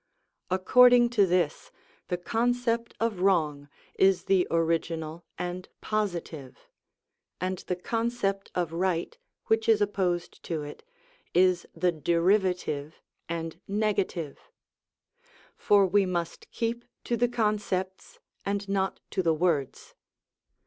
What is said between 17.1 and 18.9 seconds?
the concepts, and